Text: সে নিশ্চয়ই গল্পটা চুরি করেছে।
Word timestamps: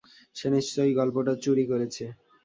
সে 0.35 0.47
নিশ্চয়ই 0.49 0.97
গল্পটা 0.99 1.33
চুরি 1.43 1.65
করেছে। 1.71 2.03